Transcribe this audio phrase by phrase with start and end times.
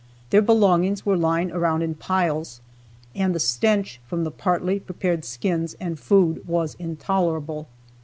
[0.31, 2.59] Their belongings were lying around in piles,
[3.13, 7.67] and the stench from the partly prepared skins and food was intolerable.